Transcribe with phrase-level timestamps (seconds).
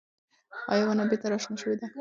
[0.71, 1.87] ایا ونه بېرته راشنه شوې ده؟